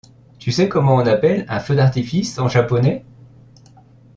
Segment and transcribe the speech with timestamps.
[0.39, 3.05] Tu sais comment on appelle un feu d’artifice en japonais?